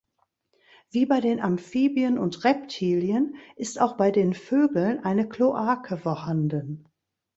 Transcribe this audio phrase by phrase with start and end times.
[0.89, 6.87] Wie bei den Amphibien und Reptilien ist auch bei den Vögeln eine Kloake vorhanden.